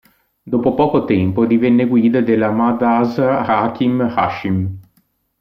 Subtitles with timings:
[0.41, 4.79] Dopo poco tempo divenne guida della "Madrasa Hakim Hashim".